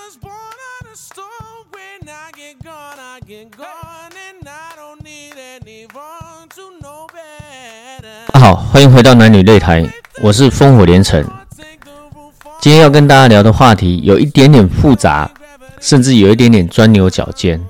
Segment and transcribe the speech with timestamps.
[0.00, 2.30] was born on a stone when I
[2.62, 7.06] gone I gone and I don't need anyone to know
[8.32, 9.86] 好，欢迎回到男女擂台，
[10.22, 11.22] 我是烽火连城。
[12.60, 15.30] 今天要跟大家聊的话题有一点点复杂，
[15.80, 17.60] 甚至有一点点钻牛角尖。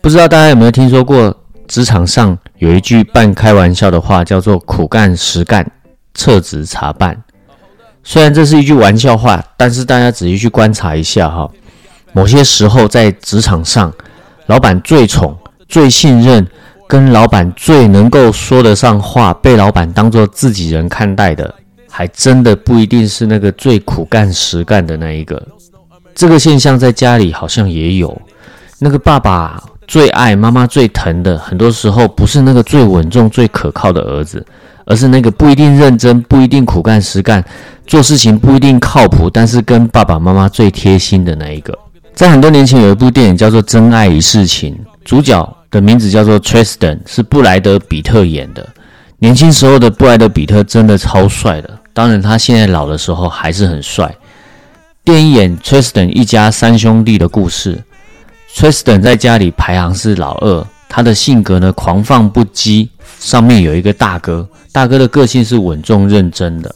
[0.00, 1.34] 不知道大家有没有听说过
[1.68, 5.70] 职场上有一句半开玩笑的话，叫做苦干实干，
[6.14, 7.23] 撤职查办。
[8.06, 11.50] 虽然这是一句玩笑话，但是大家仔细去观察一下哈，
[12.12, 13.92] 某些时候在职场上，
[14.46, 15.36] 老板最宠、
[15.66, 16.46] 最信任，
[16.86, 21.52] 跟老板最能够说得上话，被老板当做自己人看待的，
[21.90, 25.42] 还真的不一定是那个最苦干实干的那一个。
[26.14, 28.20] 这个现象在家里好像也有，
[28.78, 34.44] 那个爸爸最爱、妈妈最疼的，很多时候不是那个最稳重、最可靠的儿子，
[34.84, 37.44] 而是那个不一定认真、不一定苦干实干，
[37.86, 41.76] 做事情不一定靠谱，但是跟爸爸妈妈最贴心的那一个。
[42.14, 48.66] 在很多年前有一部电影叫做《真爱一世情》，主角的名字叫做 Tristan，是布莱德比特演的。
[49.18, 54.14] 年轻时候的布莱德比特真的超帅的，当然他现在老的时候还是很帅。
[55.02, 57.82] 电影演 Tristan 一家三兄弟的故事。
[58.54, 62.88] Tristan 在家里排行是老二，他的性格呢狂放不羁。
[63.18, 66.74] 上面有一个大哥，大哥的个性是稳重认真的。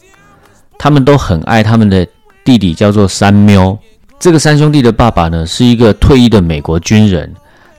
[0.78, 2.06] 他们都很爱他们的
[2.44, 3.76] 弟弟，叫做三喵。
[4.20, 7.28] 这个三兄弟的爸爸呢是一个退役的美国军人，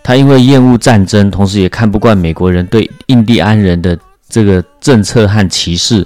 [0.03, 6.05] 他因为厌恶战争，同时也看不惯美国人对印第安人的这个政策和歧视，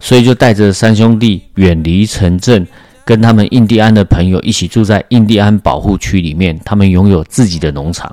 [0.00, 2.66] 所以就带着三兄弟远离城镇，
[3.04, 6.58] 跟他们印第安的朋友一起住在印第安保护区里面。
[6.64, 8.12] 他们拥有自己的农场。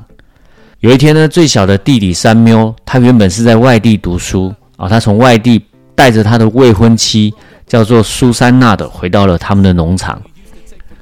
[0.81, 5.61] 有一天呢，最小的弟弟三喵，他原本是在外地读书啊，他从外地
[5.93, 7.33] 带着他的未婚妻
[7.67, 10.19] 叫做苏珊娜的回到了他们的农场。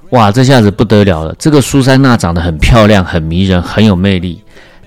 [0.09, 1.35] 哇，这下子不得了了！
[1.37, 4.41] 这个苏珊娜长得很漂亮，很迷人，很有魅力。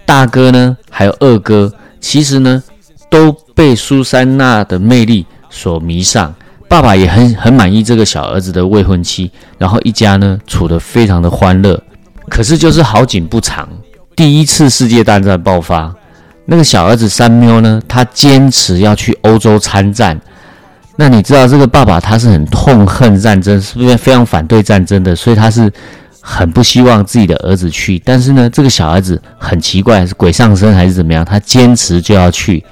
[0.04, 2.62] 大哥呢，还有二哥，其实呢，
[3.08, 6.34] 都被苏珊娜的魅力所迷上。
[6.68, 11.80] 爸爸也很很满意这个小儿子的未婚妻，然后一家呢处得非常的欢乐。
[12.28, 13.68] 可是就是好景不长，
[14.16, 15.94] 第一次世界大战爆发，
[16.50, 20.20] 那个小儿子三喵呢，他坚持要去欧洲参战。
[20.96, 25.14] 那你知道这个爸爸他是很痛恨战争，是不是非常反对战争的？
[25.14, 25.72] 所以他是
[26.20, 28.02] 很不希望自己的儿子去。
[28.04, 31.24] 但是呢，这个小儿子很奇怪，是鬼上身还是怎么样？
[31.24, 32.64] 他坚持就要去。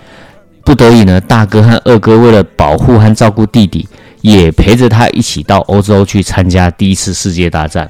[0.65, 3.88] 不得已呢，大哥和二哥为了保护和照顾弟弟，
[4.22, 7.88] 也陪着他一起到欧洲去参加第一次世界大战。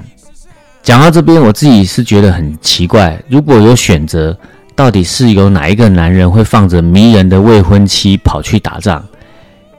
[0.83, 4.37] 讲到这边，我自己是觉得很奇怪，如果有选择，
[4.79, 9.05] 到底是有哪一个男人会放着迷人的未婚妻跑去打仗？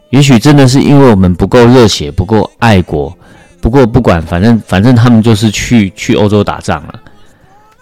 [0.09, 3.17] 也许真的是因为我们不够热血，不够爱国。
[3.61, 6.99] 不过不管，反正反正他们就是去去欧洲打仗了。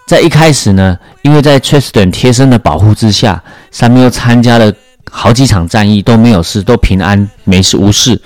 [0.06, 4.72] 在一开始呢，因为在 Tristan 贴身的保护之下，三缪参加了
[5.10, 8.22] 好几场战役都没有事，都平安没事无事。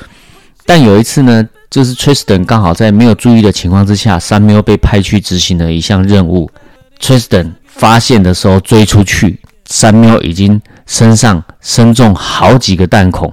[0.65, 6.51] 但有一次呢，就是 Tristan 刚好在没有注意的情况之下，三缪被派去执行了一项任务。
[6.99, 13.31] Tristan 发现的时候追出去，三喵已经身上身中好几个弹孔。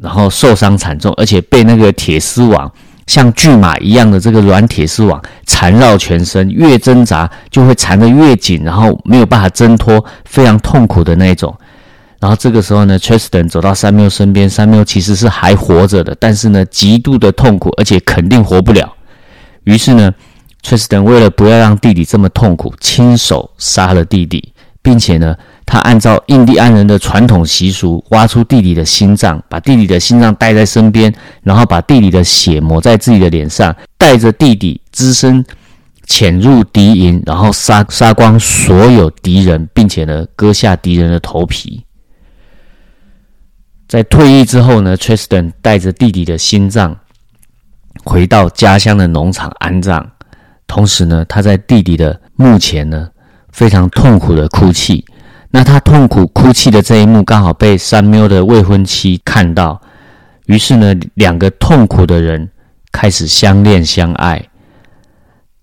[0.00, 2.68] 然后受伤惨重，而且被那个铁丝网
[3.06, 11.54] 像巨马一样的这个软铁丝网缠绕全身，越挣扎就会缠得越紧，然后没有办法挣脱，非常痛苦的那种。
[12.18, 18.92] 然后这个时候呢，Tristan 走到三缪身边，三缪其实是还活着的，但是呢，极度的痛苦，而且肯定活不了。
[19.62, 20.12] 于是呢
[20.62, 24.52] ，Tristan 为了不要让弟弟这么痛苦，亲手杀了弟弟，
[24.82, 25.36] 并且呢。
[25.64, 31.10] 他按照印第安人的传统习俗，挖出弟弟的心脏，把弟弟的心脏带在身边，
[31.42, 35.42] 然后把弟弟的血抹在自己的脸上，带着弟弟只身
[36.04, 41.82] 潜入敌营，然后杀杀光所有敌人，并且呢，割下敌人的头皮。
[43.88, 46.94] 在退役之后呢，Tristan 带着弟弟的心脏
[48.04, 50.06] 回到家乡的农场安葬，
[50.72, 53.06] 同时呢，他在弟弟的墓前呢，
[53.50, 55.04] 非常痛苦的哭泣。
[55.50, 59.78] 那他痛苦哭泣的这一幕，刚好被三缪的未婚妻看到，
[60.46, 62.48] 于是呢，两个痛苦的人
[62.90, 64.42] 开始相恋相爱。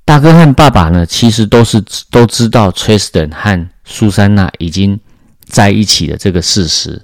[0.06, 5.00] 大哥和爸爸呢，其实都是都知道 Tristan 和苏珊娜已经
[5.44, 7.02] 在一起的这个事实。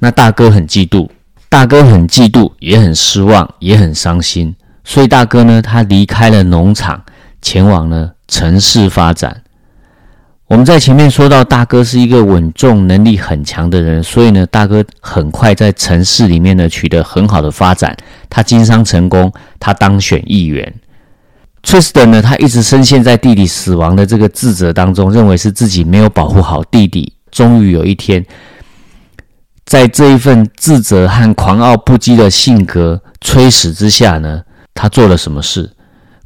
[0.00, 1.08] 那大哥很嫉妒，
[1.48, 4.52] 大哥很嫉妒，也很失望，也很伤心。
[4.84, 7.00] 所以大哥呢，他离开了农场，
[7.42, 9.42] 前往了城市发展。
[10.46, 17.96] 我们在前面说到，大哥是一个稳重、能力很强的人，所以呢，大哥很快在城市里面呢取得很好的发展。
[18.28, 20.74] 他经商成功，他当选议员。
[21.62, 27.14] Tristan 呢，他一直深陷在弟弟死亡的这个自责当中，认为是自己没有保护好弟弟。
[27.30, 28.22] 终于有一天，
[29.64, 34.42] 在这一份自责和狂傲不羁的性格催使之下呢，
[34.74, 35.70] 他做了什么事？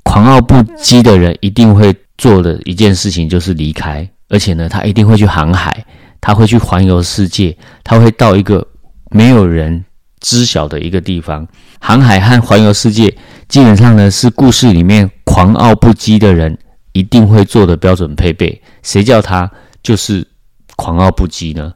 [0.07, 5.85] 狂傲不羁的人一定会做的一件事情就是离开，而且呢，他一定会去航海，
[6.21, 8.65] 他会去环游世界，他会到一个
[9.11, 9.85] 没有人
[10.21, 11.47] 知晓的一个地方。
[11.81, 13.13] 航海和环游世界，
[13.49, 16.57] 基本上呢是故事里面狂傲不羁的人
[16.93, 18.63] 一定会做的标准配备。
[18.85, 19.51] 谁叫他
[19.83, 20.27] 就是
[20.77, 21.73] 狂傲不羁呢？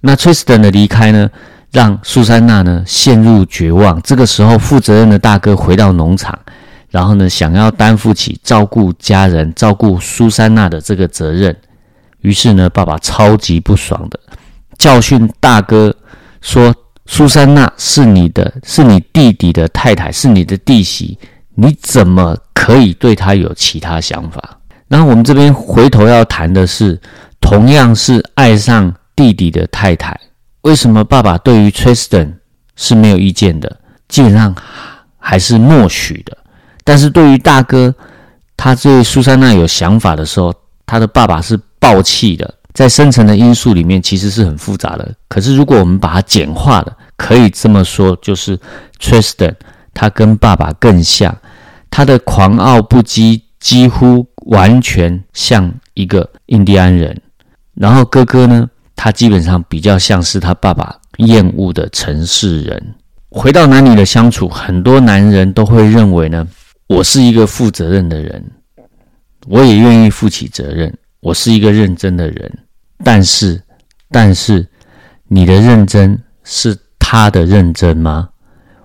[0.00, 1.30] 那 Tristan 的离开呢，
[1.70, 4.00] 让苏珊娜呢陷入绝望。
[4.02, 6.36] 这个时候，负责任的大哥回到农场。
[6.94, 11.52] 然后呢，想要担负起照顾家人、照顾苏珊娜的这个责任，
[12.20, 14.20] 于是呢，爸爸超级不爽的
[14.78, 15.92] 教训大哥
[16.40, 16.72] 说
[17.06, 21.18] ：“苏珊娜是你的，是你弟弟的太太，是你的弟媳，
[21.56, 24.56] 你怎么可以对她有其他想法？”
[24.86, 26.96] 那我们这边回头要谈的是，
[27.40, 30.16] 同样是爱上弟弟的太太，
[30.60, 32.34] 为什么爸爸对于 Tristan
[32.76, 33.80] 是没有意见的？
[34.06, 34.54] 基本上
[35.18, 36.38] 还是默许的。
[36.84, 37.92] 但是对于大哥，
[38.56, 40.54] 他对苏珊娜有想法的时候，
[40.84, 42.54] 他的爸爸是暴气的。
[42.74, 45.14] 在深层的因素里面，其实是很复杂的。
[45.28, 48.58] 可是如果我们把它简化了，可以这么说，就是
[49.00, 49.54] Tristan
[49.94, 51.34] 他跟爸爸更像，
[51.88, 57.16] 他的狂傲不羁几乎完全像一个印第安人。
[57.74, 62.94] 然后哥哥呢，他基本上比较像是他爸爸厌恶的城市人。
[63.30, 66.44] 回到男女的相处，很多男人都会认为呢。
[66.86, 68.44] 我是一个负责任的人，
[69.46, 70.92] 我也愿意负起责任。
[71.20, 72.58] 我是一个认真的人，
[73.02, 73.62] 但是，
[74.10, 74.68] 但是，
[75.26, 78.28] 你的认真是他的认真吗？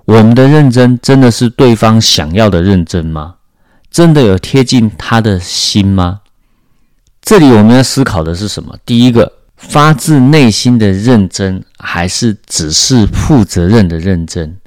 [0.05, 3.35] 我们的认真真的是对方想要的认真吗？
[3.91, 6.21] 真的有贴近他的心吗？
[7.21, 8.73] 这里我们要思考的是什么？
[8.85, 14.57] 第一个，发自内心的认真，还是只是负责任的认真？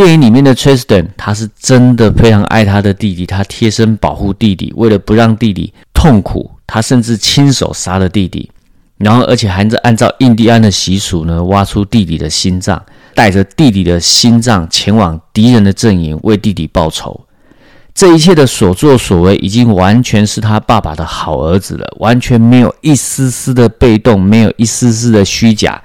[0.00, 8.50] 电影里面的 Tristan，他是真的非常爱他的弟弟，他贴身保护弟弟，为了不让弟弟痛苦，他甚至亲手杀了弟弟，
[8.96, 12.82] 然后而且还是按照印第安的习俗呢，挖出弟弟的心脏，
[13.14, 17.20] 带着弟弟的心脏前往敌人的阵营为弟弟报仇。
[18.00, 25.78] 这一切的所作所为，已经完全是他爸爸的好儿子了，完全没有一丝丝的被动，没有一丝丝的虚假。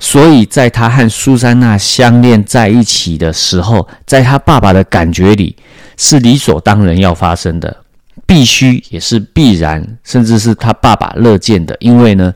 [0.00, 5.54] 所以，在他和苏珊娜相恋在一起的时候，在他爸爸的感觉里，
[5.98, 7.76] 是理所当然要发生的，
[8.24, 12.32] 必须也是必然，甚至是他爸爸乐见的，因为呢，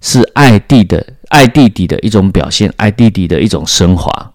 [0.00, 4.32] 是爱弟的爱弟弟的一种表现，爱弟弟的一种升华。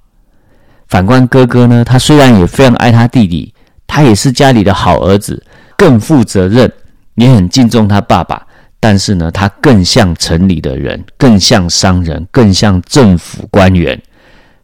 [0.88, 3.53] 反观哥哥呢，他虽然也非常爱他弟弟。
[3.88, 5.42] 他也是家里的好儿子，
[5.75, 6.72] 更负责任，
[7.16, 8.45] 也很敬重他爸爸。
[8.80, 14.00] 但是呢，他更像城里的人，更像商人，更像政府官员。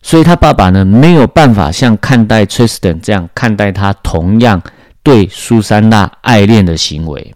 [0.04, 4.62] 所以，他爸爸呢没有办法像看待 Tristan 这样看待他同样
[5.02, 7.34] 对苏珊娜爱恋的行为。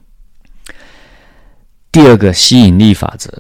[1.92, 3.32] 第二个吸引力法则：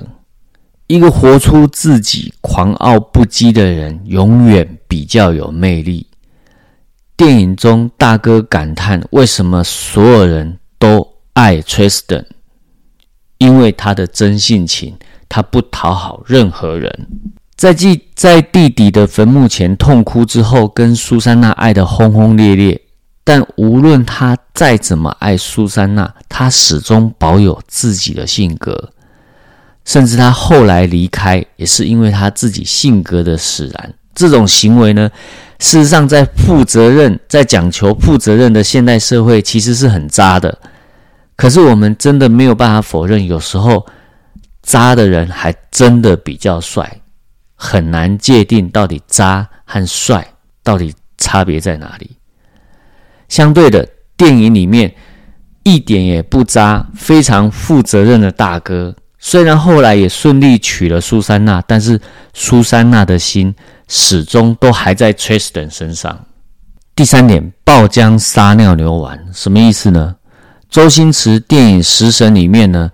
[0.87, 6.06] 一个活出自己狂傲不羁的人，永远比较有魅力。
[7.17, 12.25] 电影中，大哥感叹：“为什么所有人都爱 Tristan？
[13.39, 14.95] 因为他的真性情，
[15.27, 17.07] 他不讨好任何人。
[17.55, 22.79] 在继在弟弟的坟墓前痛哭之后，跟苏珊娜爱得轰轰烈烈。
[23.23, 28.91] 但无论他再怎么爱苏珊娜，他始终保有自己的性格。
[29.85, 33.93] 甚至他后来离开，也是因为他自己性格的使然。
[34.13, 35.09] 这种行为呢？”
[35.59, 40.55] 事实上，在负责任、在讲求负责任的现代社会，其实是很渣的。
[41.35, 43.85] 可是，我们真的没有办法否认，有时候
[44.61, 47.01] 渣的人还真的比较帅。
[47.55, 50.27] 很难界定到底渣和帅
[50.63, 52.11] 到底差别在哪里。
[53.27, 54.93] 相对的，电影里面
[55.63, 61.99] 一点也不渣、非常负责任的大哥，虽然后来也顺利娶了苏珊娜，但是
[62.33, 63.55] 苏珊娜的心。
[63.87, 66.25] 始终都还在 Tristan 身上。
[66.95, 70.15] 第三点，爆浆撒尿牛丸什么意思呢？
[70.69, 72.91] 周星驰电影《食神》里面呢，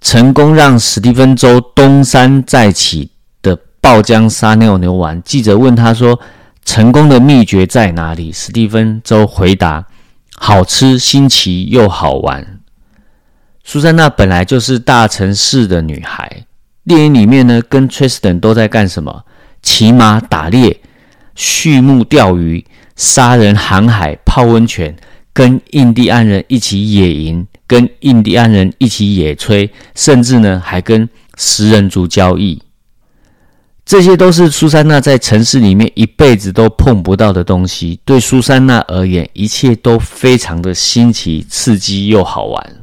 [0.00, 3.10] 成功让史蒂芬周东山再起
[3.42, 5.20] 的爆浆撒尿牛丸。
[5.22, 6.18] 记者问他说
[6.64, 9.84] ：“成功的秘诀在哪里？”史蒂芬周回答
[10.38, 12.60] ：“好吃、新奇又好玩。”
[13.64, 16.46] 苏珊娜本来就是大城市的女孩，
[16.86, 19.24] 电影里面呢，跟 Tristan 都在干什么？
[19.62, 20.80] 骑马打猎、
[21.34, 22.64] 畜牧钓鱼、
[22.96, 24.94] 杀人、航海、泡温泉，
[25.32, 32.60] 跟印第安人一起野营，跟印第安人一起野炊，甚至呢还跟食人族交易。
[33.84, 37.98] 这些都是苏珊娜在城市里面一辈子都碰不到的东西。
[38.04, 42.81] 对苏珊娜而言，一切都非常的新奇、刺激又好玩。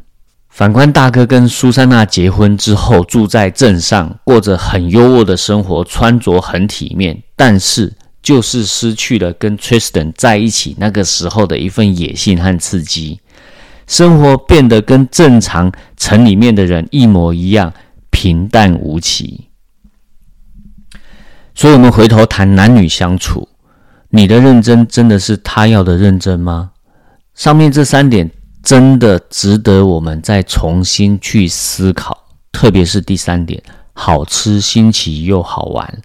[0.59, 13.21] 反观大哥跟苏珊娜结婚之后，住在镇上，过着很优渥的生活，穿着很体面，但是就是失去了跟 Tristan 在一起那个时候的一份野性和刺激，
[13.87, 17.71] 生活变得跟正常城里面的人一模一样，
[18.09, 19.47] 平淡无奇。
[21.55, 23.47] 所以，我们回头谈男女相处，
[24.09, 26.71] 你的认真真的是他要的认真吗？
[27.33, 28.29] 上面这三点。
[28.69, 32.15] 真的值得我们再重新去思考，
[32.51, 33.59] 特别是第三点，
[33.93, 36.01] 好吃、新奇又好玩。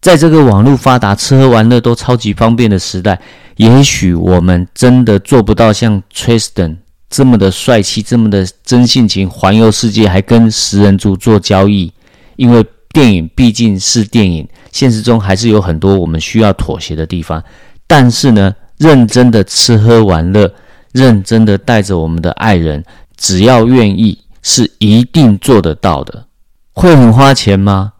[0.00, 3.20] 在这个网络发达、吃喝玩乐都超级方便的时代，
[3.56, 6.76] 也许我们真的做不到像 Tristan
[7.10, 11.92] 这么的帅气、这么的真性情，环游世界还跟食人族做交易。
[12.36, 17.42] 因为电影毕竟是电影，现实中还是有很多我们需要妥协的地方。
[17.88, 20.48] 但是呢，认真的吃喝玩乐。
[20.92, 22.84] 认真的带着我们的爱人，
[23.16, 26.26] 只要愿意，是一定做得到的。
[26.72, 27.92] 会很花钱吗？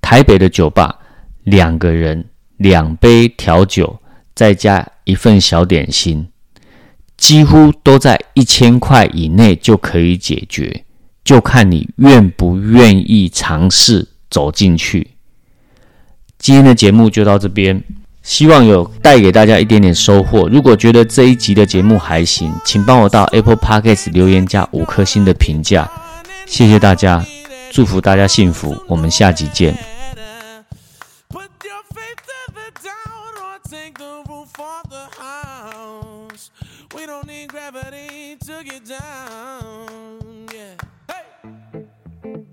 [0.00, 0.98] 台北的酒吧，
[1.44, 2.24] 两个人
[2.56, 4.00] 两杯调酒，
[4.34, 6.28] 再加一份小点心，
[7.16, 10.84] 几乎都在一千块以内就可以解决，
[11.22, 15.10] 就看你愿不愿意尝试走进去。
[16.38, 17.82] 今天的节目就到这边。
[18.22, 20.48] 希望有带给大家一点点收获。
[20.48, 25.90] 如果觉得这一集的节目还行，请帮我到 Apple Podcast 留言加五颗星的评价，
[26.46, 27.24] 谢谢大家，
[27.70, 29.76] 祝福大家幸福，我们下集见。
[36.92, 39.29] We don't need gravity to get down.